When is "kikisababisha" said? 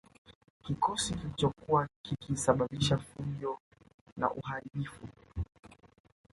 2.03-2.97